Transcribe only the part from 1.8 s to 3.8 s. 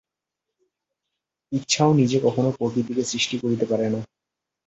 নিজে কখনও প্রকৃতিকে সৃষ্টি করিতে